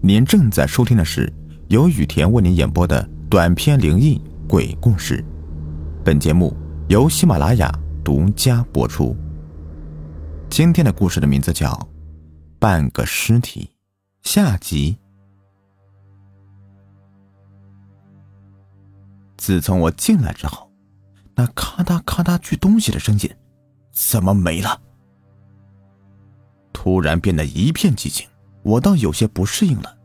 [0.00, 1.30] 您正在收听的是
[1.68, 5.24] 由雨田为您演播的短篇灵异鬼故事，
[6.04, 6.56] 本节目
[6.88, 7.68] 由喜马拉雅
[8.04, 9.16] 独家播出。
[10.48, 11.72] 今天的故事的名字叫
[12.60, 13.70] 《半个尸体》，
[14.28, 14.96] 下集。
[19.36, 20.70] 自从我进来之后，
[21.34, 23.28] 那咔嗒咔嗒锯东西的声音
[23.90, 24.80] 怎么没了？
[26.72, 28.24] 突然变得一片寂静。
[28.62, 29.96] 我倒有些不适应了，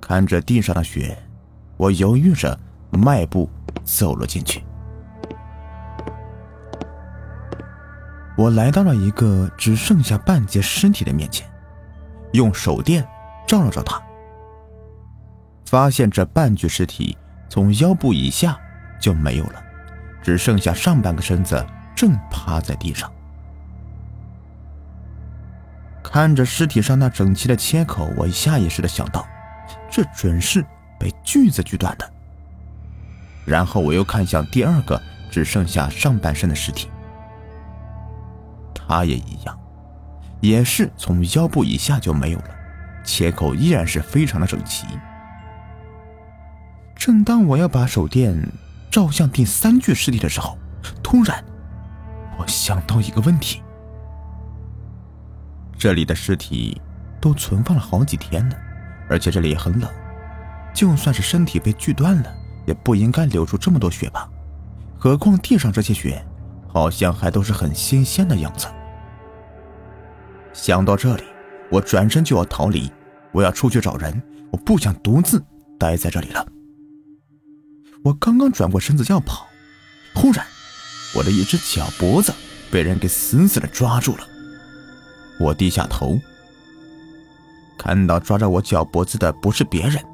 [0.00, 1.16] 看着地上的血，
[1.76, 2.58] 我犹豫着
[2.90, 3.48] 迈步
[3.84, 4.64] 走了进去。
[8.38, 11.46] 我来到了一个只剩下半截尸体的面前，
[12.32, 13.06] 用手电
[13.46, 14.00] 照了照他，
[15.66, 17.18] 发现这半具尸体
[17.50, 18.58] 从腰部以下
[18.98, 19.62] 就没有了，
[20.22, 21.62] 只剩下上半个身子
[21.94, 23.12] 正趴在地上。
[26.12, 29.24] 看着尸体上那整齐的切口，我下意识的想到，
[29.88, 30.64] 这准是
[30.98, 32.12] 被锯子锯断的。
[33.46, 35.00] 然后我又看向第二个
[35.30, 36.90] 只剩下上半身的尸体，
[38.74, 39.56] 他也一样，
[40.40, 42.50] 也是从腰部以下就没有了，
[43.04, 44.86] 切口依然是非常的整齐。
[46.96, 48.36] 正当我要把手电
[48.90, 50.58] 照向第三具尸体的时候，
[51.04, 51.42] 突然，
[52.36, 53.62] 我想到一个问题。
[55.80, 56.78] 这里的尸体
[57.22, 58.56] 都存放了好几天了，
[59.08, 59.90] 而且这里也很冷，
[60.74, 62.30] 就算是身体被锯断了，
[62.66, 64.28] 也不应该流出这么多血吧？
[64.98, 66.22] 何况地上这些血，
[66.68, 68.66] 好像还都是很新鲜的样子。
[70.52, 71.24] 想到这里，
[71.70, 72.92] 我转身就要逃离，
[73.32, 75.42] 我要出去找人，我不想独自
[75.78, 76.46] 待在这里了。
[78.04, 79.46] 我刚刚转过身子要跑，
[80.14, 80.44] 忽然，
[81.16, 82.34] 我的一只脚脖子
[82.70, 84.26] 被人给死死的抓住了。
[85.40, 86.20] 我低下头，
[87.78, 90.04] 看到抓着我脚脖子的不是别人，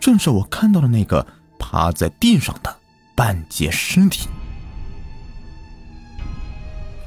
[0.00, 1.24] 正是我看到的那个
[1.60, 2.76] 趴在地上的
[3.14, 4.28] 半截尸体。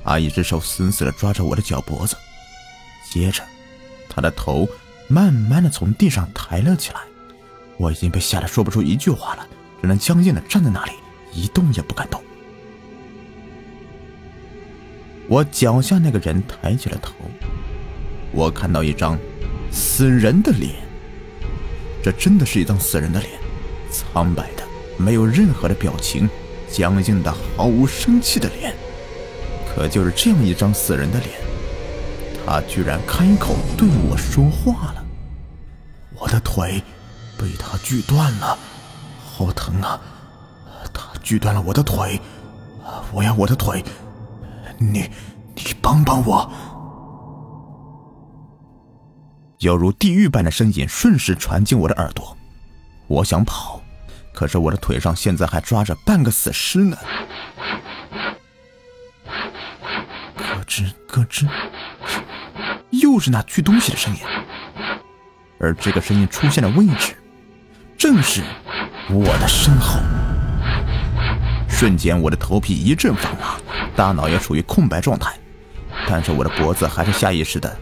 [0.06, 2.16] 他一只手死死的抓着我的脚脖子，
[3.12, 3.44] 接着，
[4.08, 4.66] 他的头
[5.10, 7.02] 慢慢的从地上抬了起来。
[7.78, 9.46] 我已经被吓得说不出一句话了，
[9.82, 10.94] 只能僵硬的站在那里，
[11.34, 12.24] 一动也不敢动。
[15.28, 17.14] 我脚下那个人抬起了头。
[18.32, 19.18] 我看到一张
[19.72, 20.76] 死人的脸，
[22.04, 23.32] 这真的是一张死人的脸，
[23.92, 24.64] 苍白的，
[24.98, 26.30] 没有任何的表情，
[26.70, 28.74] 僵硬的，毫无生气的脸。
[29.70, 31.32] 可就是这样一张死人的脸，
[32.46, 35.04] 他居然开口对我说话了。
[36.20, 36.82] 我的腿
[37.38, 38.58] 被他锯断了，
[39.24, 40.00] 好疼啊！
[40.92, 42.20] 他锯断了我的腿，
[43.12, 43.84] 我要我的腿，
[44.78, 45.10] 你，
[45.56, 46.52] 你帮帮我！
[49.60, 52.38] 犹如地狱般的声音瞬时传进我的耳朵，
[53.08, 53.82] 我想跑，
[54.34, 56.96] 可是我的腿上现在还抓着半个死尸呢。
[60.38, 61.48] 咯吱咯吱，
[62.92, 64.20] 又是那锯东西的声音，
[65.60, 67.16] 而这个声音出现的位置，
[67.98, 68.44] 正是
[69.10, 70.00] 我的身后。
[71.68, 73.58] 瞬间，我的头皮一阵发麻，
[73.98, 75.38] 大脑也处于空白状态，
[76.08, 77.78] 但是我的脖子还是下意识的。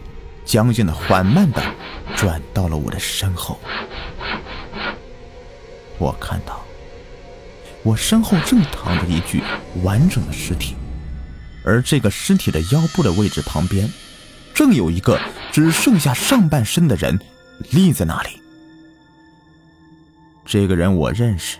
[0.46, 1.60] 僵硬的、缓慢的
[2.14, 3.58] 转到了我的身后。
[5.98, 6.64] 我看到，
[7.82, 9.42] 我身后正躺着一具
[9.82, 10.76] 完整的尸体，
[11.64, 13.92] 而这个尸体的腰部的位置旁边，
[14.54, 17.18] 正有一个只剩下上半身的人
[17.72, 18.40] 立在那里。
[20.44, 21.58] 这个人我认识，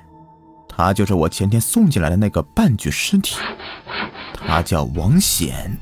[0.68, 3.36] 他就是我前天送进来的那个半具尸体，
[4.46, 5.76] 他叫王显。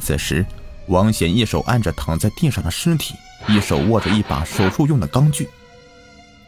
[0.00, 0.44] 此时。
[0.88, 3.16] 王显一手按着躺在地上的尸体，
[3.48, 5.48] 一手握着一把手术用的钢锯。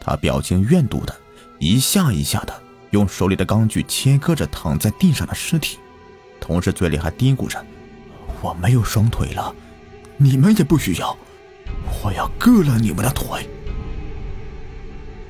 [0.00, 1.12] 他表情怨毒的，
[1.58, 5.80] 一下一下的用手里的钢锯切割着躺在地上的尸体，
[6.40, 7.60] 同时嘴里还嘀咕着
[8.40, 9.52] ：“我没有双腿了，
[10.18, 11.18] 你们也不需要，
[12.00, 13.50] 我要割了你们的腿。”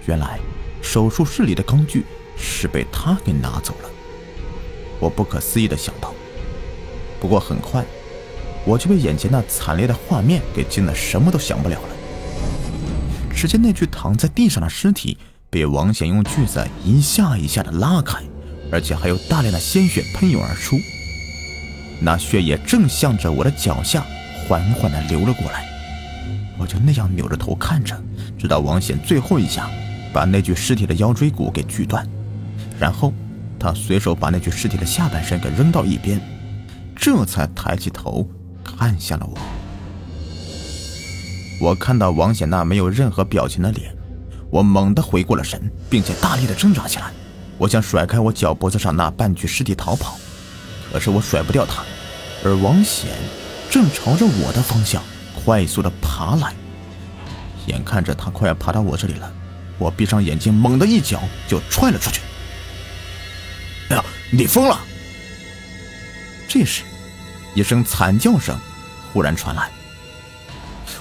[0.04, 0.38] 原来，
[0.82, 2.04] 手术室里的钢锯
[2.36, 3.88] 是被他给拿走了。
[5.00, 6.12] 我不可思议的想到，
[7.20, 7.84] 不过很快。
[8.64, 11.88] 我就被眼前那惨烈的画面给惊得什么都想不了了。
[13.34, 15.16] 只见那具躺在地上的尸体
[15.48, 18.18] 被王显用锯子一下一下的拉开，
[18.70, 20.76] 而且还有大量的鲜血喷涌而出。
[22.00, 24.04] 那血液正向着我的脚下
[24.46, 25.66] 缓缓的流了过来。
[26.58, 27.96] 我就那样扭着头看着，
[28.36, 29.70] 直到王显最后一下
[30.12, 32.06] 把那具尸体的腰椎骨给锯断，
[32.78, 33.14] 然后
[33.58, 36.20] 他随手把那具尸体的下半身给扔到一边，
[36.96, 38.28] 这才抬起头。
[38.64, 39.38] 看向了我，
[41.60, 43.92] 我看到王显那没有任何表情的脸，
[44.50, 47.10] 我猛地回过了神，并且大力的挣扎起来。
[47.56, 50.18] 我想甩开我脚脖子上那半具尸体逃跑，
[50.92, 51.82] 可是我甩不掉他，
[52.44, 53.10] 而王显
[53.70, 55.02] 正朝着我的方向
[55.34, 56.52] 快速的爬来。
[57.66, 59.32] 眼看着他快要爬到我这里了，
[59.78, 62.20] 我闭上眼睛，猛地一脚就踹了出去。
[64.30, 64.78] 你疯了！
[66.48, 66.82] 这时，
[67.54, 68.58] 一声惨叫声
[69.12, 69.70] 忽然传来。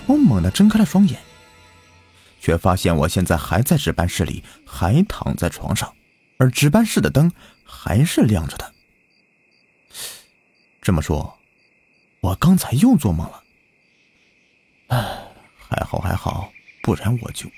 [0.05, 1.19] 我猛地睁开了双眼，
[2.39, 5.93] 却发现我现在还在值班室里，还躺在床上，
[6.37, 7.29] 而值班室的灯
[7.65, 8.73] 还是亮着的。
[10.81, 11.37] 这么说，
[12.21, 13.43] 我刚才又做梦了。
[14.87, 15.27] 唉，
[15.57, 16.49] 还好还好，
[16.81, 17.49] 不然我就……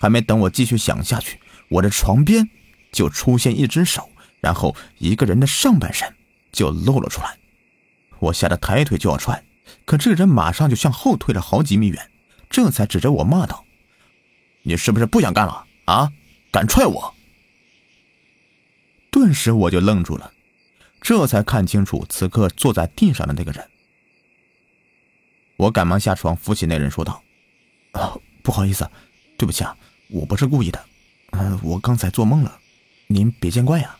[0.00, 2.48] 还没等我继续想下去，我的床边
[2.90, 4.10] 就出现一只手，
[4.44, 6.06] 然后一个人的上半身
[6.52, 7.38] 就露了出来。
[8.18, 9.42] 我吓得抬腿就要踹。
[9.86, 12.10] 可这个人马上就向后退了好几米远，
[12.50, 13.64] 这才指着我骂道
[14.62, 16.12] ：“你是不是不想干了啊？
[16.52, 17.14] 敢踹我！”
[19.10, 20.30] 顿时我就愣住了，
[21.00, 23.66] 这才看清楚此刻坐在地上的那个人。
[25.56, 27.22] 我赶忙下床扶起那人，说道
[27.92, 28.86] ：“啊，不好意思，
[29.38, 29.74] 对不起啊，
[30.08, 30.84] 我不是故意的，
[31.30, 32.58] 嗯，我刚才做梦了，
[33.06, 33.96] 您别见怪呀。”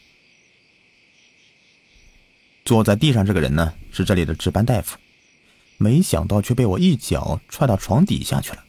[2.64, 4.96] 坐在地上这个人呢，是这里的值班大夫。
[5.76, 8.64] 没想到却被我一脚踹到床底下去了。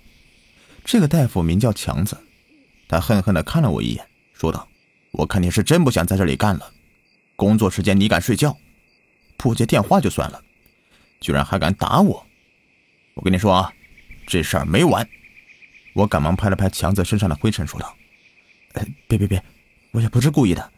[0.84, 2.18] 这个大夫名叫强子，
[2.88, 4.68] 他恨恨地看了我一眼，说道
[5.12, 6.72] ：“我看你是真不想在这里干了。
[7.36, 8.58] 工作时间你敢睡觉，
[9.38, 10.44] 不接电话就算了，
[11.22, 12.26] 居然还敢打我！
[13.14, 13.72] 我跟你说啊，
[14.28, 15.08] 这事儿没完！”
[15.94, 17.96] 我赶忙拍了拍强子身上的灰尘，说道
[19.08, 19.42] ：“别别别，
[19.92, 20.72] 我也不是故意的，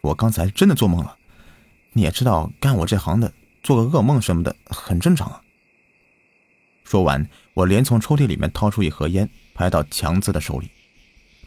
[0.00, 1.16] 我刚才真的做梦了。
[1.96, 3.32] 你也知道，干我这行的。”
[3.64, 5.42] 做个噩梦什么的很正常啊。
[6.84, 10.70] 说完，我连从抽屉里面掏出一盒烟，拍到强子的手里，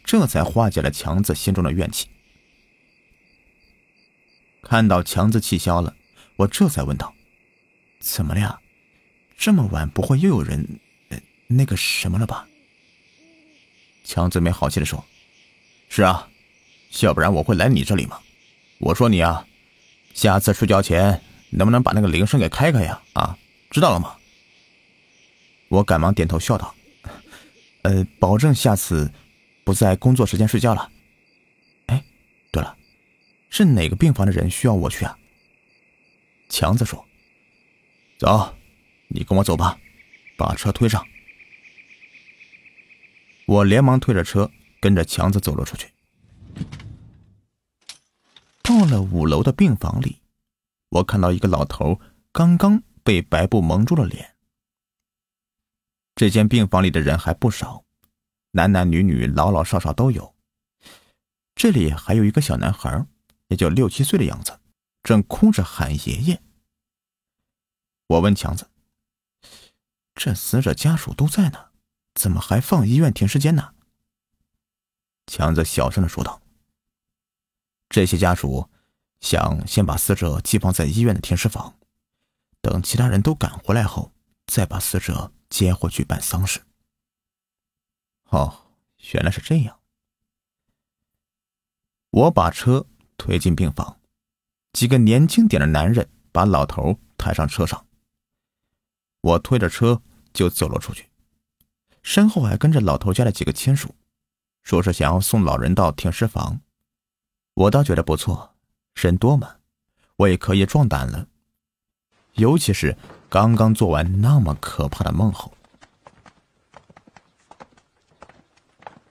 [0.04, 2.08] 这才化解了强子心中的怨气。
[4.64, 5.96] 看到强子气消了，
[6.36, 7.14] 我这才问道
[8.02, 8.60] ：“怎么了呀？
[9.38, 10.80] 这么晚不会又有人
[11.48, 12.50] 那个什么了吧？”
[14.04, 15.06] 强子没好气的说
[15.88, 16.28] ：“是啊，
[17.02, 18.20] 要不然我会来你这里吗？
[18.80, 19.46] 我说你啊，
[20.20, 21.22] 下次睡觉前。”
[21.52, 23.02] 能不能把那个铃声给开开呀？
[23.14, 23.36] 啊，
[23.72, 24.16] 知道了吗？
[25.68, 26.76] 我赶忙点头笑道
[27.82, 29.12] ：“呃，保证下次
[29.64, 30.92] 不在工作时间睡觉了。”
[31.90, 32.04] 哎，
[32.52, 32.78] 对了，
[33.50, 35.18] 是哪个病房的人需要我去啊？
[36.50, 37.04] 强子说
[38.20, 38.56] ：“走，
[39.08, 39.76] 你跟我走吧，
[40.38, 41.04] 把车推上。”
[43.48, 45.88] 我连忙推着车，跟着强子走了出去。
[48.70, 50.22] 到了五楼的病房里。
[50.90, 52.00] 我看到一个老头
[52.32, 54.36] 刚刚被白布蒙住了脸。
[56.14, 57.84] 这间病房里的人还不少，
[58.52, 60.36] 男男女女、老老少少都有。
[61.56, 63.08] 这里还有一个小男孩，
[63.48, 64.60] 也就六七岁的样子，
[65.02, 66.40] 正哭着喊爷爷。
[68.06, 68.70] 我问强子
[70.14, 71.70] ：“这死者家属都在呢，
[72.14, 73.74] 怎么还放医院停尸间呢？”
[75.26, 76.40] 强子小声的说道
[77.90, 78.70] ：“这些家属。”
[79.20, 81.78] 想先把死者寄放在医院的停尸房，
[82.62, 84.14] 等其他人都赶回来后，
[84.48, 86.62] 再把死者接回去办丧事。
[88.30, 88.72] 哦，
[89.12, 89.82] 原来是这样。
[92.12, 92.86] 我把车
[93.18, 94.00] 推进病房，
[94.72, 97.88] 几个年轻点的男人把老头抬上车上。
[99.20, 101.10] 我推着车就走了出去，
[102.02, 103.94] 身后还跟着老头家的几个亲属，
[104.64, 106.62] 说是想要送老人到停尸房。
[107.60, 108.56] 我倒觉得不错。
[108.96, 109.50] 人多嘛，
[110.16, 111.28] 我也可以壮胆了。
[112.36, 112.96] 尤其是
[113.28, 115.52] 刚刚做完那么可怕的梦后，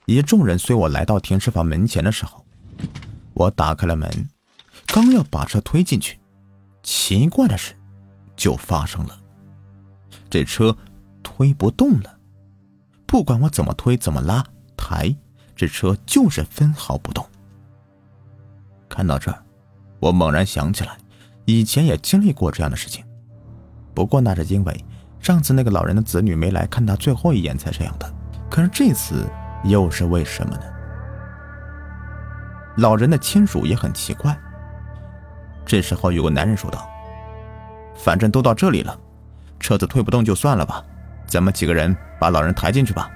[0.07, 2.43] 一众人随我来到停尸房门前的时候，
[3.35, 4.31] 我打开了门，
[4.87, 6.19] 刚要把车推进去，
[6.83, 7.76] 奇怪的事
[8.35, 9.21] 就发生了：
[10.31, 10.75] 这车
[11.23, 12.19] 推不动了。
[13.07, 14.43] 不管我怎么推、怎么拉、
[14.75, 15.14] 抬，
[15.55, 17.26] 这车就是分毫不动。
[18.99, 19.38] 看到这儿。
[20.00, 20.90] 我猛然想起来，
[21.45, 23.05] 以前也经历过这样的事情，
[23.95, 24.85] 不过那是因为
[25.21, 28.12] 上次那个老人的子女没来看他最后一眼才这样的。
[28.50, 29.25] 可是这次
[29.62, 30.62] 又是为什么呢？
[32.78, 34.37] 老人的亲属也很奇怪。
[35.64, 36.85] 这时候有个男人说道
[37.95, 38.99] ：“反正都到这里了，
[39.61, 40.85] 车子推不动就算了吧，
[41.25, 43.09] 咱们几个人把老人抬进去吧。”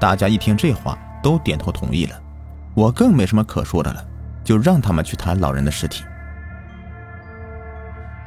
[0.00, 2.18] 大家一听这话，都点头同意了。
[2.72, 4.06] 我更没什么可说的了。
[4.50, 6.02] 就让他们去抬老人的尸体。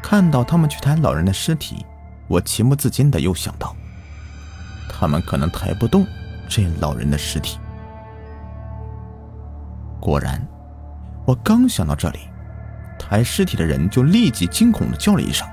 [0.02, 1.86] 看到他们去抬老人的尸体，
[2.30, 3.76] 我情不自禁的又想到，
[4.88, 6.08] 他们可能抬不动
[6.48, 7.60] 这老人的尸体。
[10.00, 10.42] 果然，
[11.26, 12.20] 我刚想到这里，
[12.98, 15.46] 抬尸体的人就立即惊恐的叫了一声，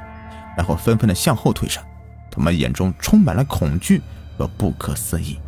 [0.57, 1.83] 然后纷纷的向后退闪，
[2.31, 4.01] 他们眼中充满了恐惧
[4.39, 5.41] 和不可思议。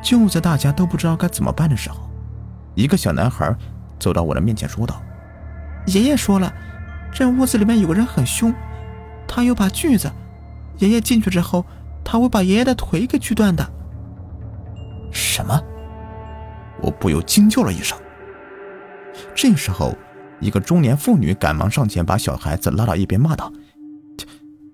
[0.00, 2.08] 就在大家都不知道该怎么办的时候，
[2.74, 3.54] 一个小男孩
[3.98, 5.02] 走到我的面前说道
[5.86, 6.52] ：“爷爷说了，
[7.12, 8.52] 这屋子里面有个人很凶，
[9.26, 10.10] 他有把锯子，
[10.78, 11.64] 爷爷进去之后，
[12.04, 13.68] 他会把爷爷的腿给锯断的。”
[15.12, 15.60] 什么？
[16.80, 17.98] 我不由惊叫了一声。
[19.34, 19.94] 这时候，
[20.40, 23.52] 一个中年妇女赶忙上前，把小孩子拉到一边，骂道：“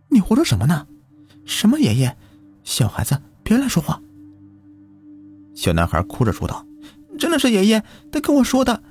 [0.08, 0.86] 你胡说什么呢？
[1.44, 2.16] 什么爷爷？
[2.62, 4.00] 小孩子别乱说话。”
[5.54, 6.64] 小男孩哭着说道
[7.18, 8.82] ：“真的是爷爷，他跟我说的。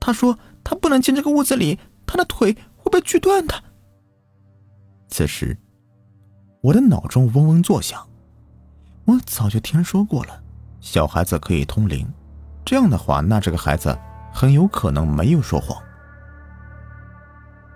[0.00, 3.54] 他说他不能进这个屋子里，他的腿会被锯断的。”
[5.08, 5.56] 此时，
[6.62, 8.08] 我的脑中嗡嗡作响。
[9.04, 10.42] 我早就听说过了，
[10.80, 12.06] 小孩子可以通灵。
[12.64, 13.96] 这样的话，那这个孩子
[14.32, 15.82] 很有可能没有说谎。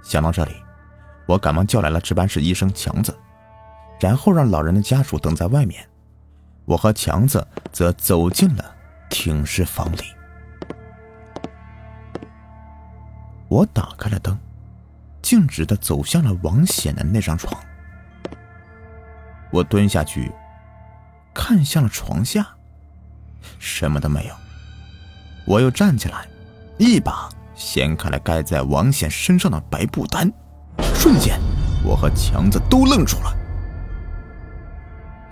[0.02, 0.52] 想到这里，
[1.26, 3.14] 我赶忙叫来了值班室医生强子，
[4.00, 5.86] 然后让老人的家属等在外面。
[6.64, 8.74] 我和强子则走进了
[9.08, 10.02] 停尸房里。
[13.48, 14.38] 我打开了灯，
[15.22, 17.58] 径直的走向了王显的那张床。
[19.50, 20.30] 我蹲下去，
[21.34, 22.46] 看向了床下，
[23.58, 24.34] 什么都没有。
[25.46, 26.28] 我又站起来，
[26.76, 30.30] 一把掀开了盖在王显身上的白布单，
[30.94, 31.40] 瞬间，
[31.82, 33.34] 我和强子都愣住了。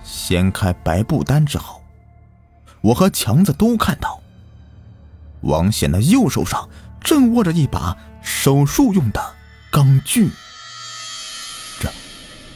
[0.02, 1.82] 掀开白布单之后，
[2.80, 4.20] 我和强子都看到，
[5.42, 6.68] 王显的右手上
[7.00, 9.34] 正握着一把手术用的
[9.70, 10.30] 钢锯。
[11.80, 11.90] 这，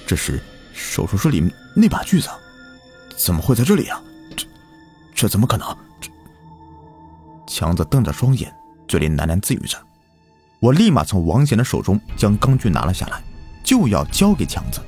[0.07, 2.29] 这是手术室里那把锯子，
[3.17, 4.01] 怎么会在这里啊？
[4.37, 4.47] 这，
[5.15, 5.77] 这怎么可能？
[7.47, 8.55] 强子瞪着双眼，
[8.87, 9.77] 嘴里喃喃自语着。
[10.61, 13.23] 我立马从王显的手中将钢锯拿了下来，
[13.65, 14.81] 就要交给强子。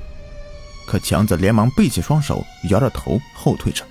[0.85, 3.83] 可强子连忙背起双手，摇着头后退着。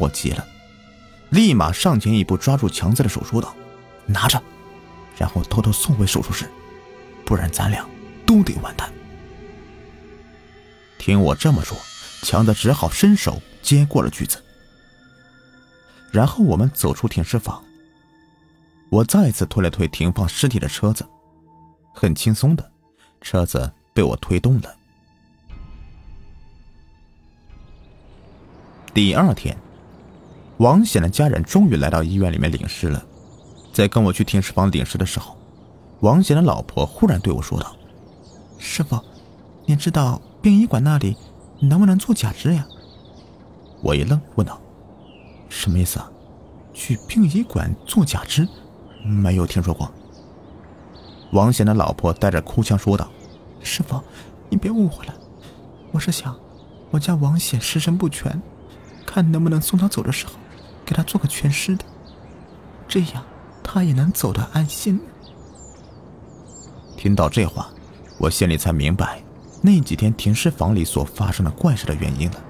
[0.00, 0.44] 我急了，
[1.28, 3.54] 立马上前一步抓住强子的手，说道
[4.08, 4.42] ：“拿着，
[5.18, 6.50] 然后偷偷送回手术室，
[7.26, 7.86] 不然咱俩
[8.26, 8.90] 都得完蛋。”
[10.98, 11.76] 听我这么说，
[12.22, 14.42] 强子只好伸手接过了锯子。
[16.10, 17.62] 然后我们走出停尸房，
[18.90, 21.06] 我再次推了推停放尸体的车子，
[21.94, 22.72] 很轻松的，
[23.20, 24.74] 车子被我推动了。
[28.92, 29.56] 第二天，
[30.60, 33.02] 王显的家人终于来到医院里面领尸了。
[33.72, 35.34] 在跟我去停尸房领尸的时候，
[36.00, 37.74] 王显的老婆忽然对我说道
[38.60, 39.00] ：“师傅，
[39.64, 41.16] 你知道殡仪馆那里
[41.60, 42.66] 能不能做假肢呀？”
[43.80, 44.60] 我一愣，问道
[45.48, 46.10] ：“什么意思啊？
[46.74, 48.46] 去殡仪馆做假肢？
[49.02, 49.90] 没有听说过。”
[51.32, 53.08] 王显的老婆带着哭腔说道
[53.64, 53.98] ：“师傅，
[54.50, 55.14] 你别误会了，
[55.90, 56.36] 我是想，
[56.90, 58.38] 我家王显尸身不全。”
[59.06, 60.34] 看能不能送他走的时候，
[60.90, 61.84] 给他做个全尸的，
[62.88, 63.22] 这样
[63.62, 65.00] 他也能走得安心。
[66.96, 67.70] 听到这话，
[68.18, 69.22] 我心里才明白
[69.62, 72.42] 那几天停尸房里所发生的怪事的原因了。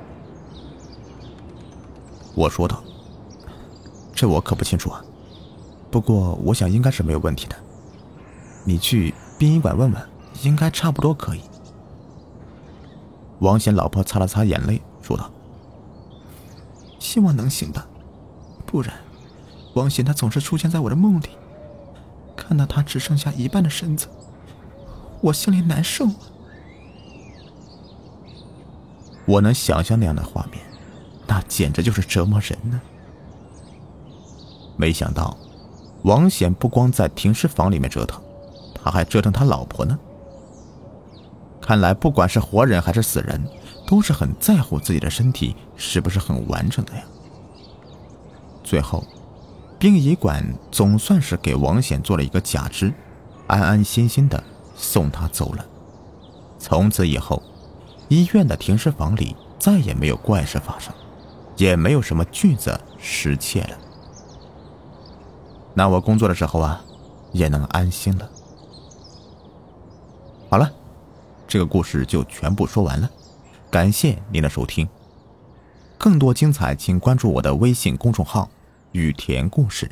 [2.35, 2.83] 我说道
[4.15, 5.05] ：“这我可不清楚啊，
[5.91, 7.55] 不过我想应该是没有问题的。
[8.65, 10.03] 你去殡仪馆问问，
[10.45, 11.43] 应该差不多可以。”
[13.41, 15.31] 王贤老婆擦了擦眼泪，说道。
[16.99, 17.87] 希望能行吧，
[18.71, 18.95] 不然，
[19.75, 21.31] 王显他总是出现在我的梦里，
[22.37, 24.07] 看到他只剩下一半的身子，
[25.21, 26.07] 我心里难受。
[29.27, 30.63] 我能想象那样的画面，
[31.27, 32.81] 那简直就是折磨人呢。
[34.77, 35.37] 没想到，
[36.03, 38.23] 王显不光在停尸房里面折腾，
[38.73, 39.99] 他还折腾他老婆呢。
[41.61, 43.43] 看来，不管是活人还是死人。
[43.87, 47.03] 都是很在乎自己的身体是不是很完整的呀。
[48.71, 49.03] 最后，
[49.81, 52.95] 殡仪馆总算是给王显做了一个假肢，
[53.49, 54.41] 安安心心的
[54.77, 55.67] 送他走了。
[56.57, 57.43] 从此以后，
[58.07, 60.95] 医院的停尸房里再也没有怪事发生，
[61.57, 63.77] 也没有什么锯子失窃了。
[65.75, 66.81] 那我工作的时候啊，
[67.33, 68.31] 也能安心了。
[70.49, 70.71] 好了，
[71.49, 73.11] 这个故事就全部说完了。
[73.69, 74.89] 感谢您的收听，
[75.99, 78.49] 更多精彩，请关注我的微信公众号
[78.93, 79.89] “雨田故事”。